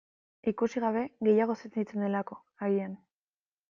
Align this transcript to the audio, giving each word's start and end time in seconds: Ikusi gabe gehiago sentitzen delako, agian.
Ikusi 0.51 0.81
gabe 0.85 1.03
gehiago 1.29 1.59
sentitzen 1.63 2.09
delako, 2.09 2.43
agian. 2.69 3.01